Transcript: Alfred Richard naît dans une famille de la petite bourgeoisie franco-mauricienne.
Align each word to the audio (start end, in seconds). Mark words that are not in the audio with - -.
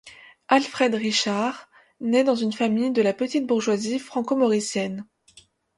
Alfred 0.47 0.95
Richard 0.95 1.69
naît 1.99 2.23
dans 2.23 2.33
une 2.33 2.53
famille 2.53 2.89
de 2.89 3.03
la 3.03 3.13
petite 3.13 3.45
bourgeoisie 3.45 3.99
franco-mauricienne. 3.99 5.05